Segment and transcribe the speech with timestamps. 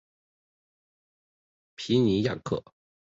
[1.75, 2.63] 皮尼亚克。